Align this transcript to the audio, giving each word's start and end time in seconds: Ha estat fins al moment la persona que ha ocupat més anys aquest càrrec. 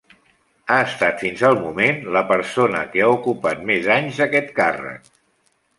Ha 0.69 0.77
estat 0.85 1.21
fins 1.25 1.43
al 1.49 1.59
moment 1.65 2.01
la 2.17 2.25
persona 2.33 2.83
que 2.95 3.05
ha 3.09 3.13
ocupat 3.19 3.65
més 3.73 3.95
anys 3.99 4.25
aquest 4.29 4.53
càrrec. 4.63 5.17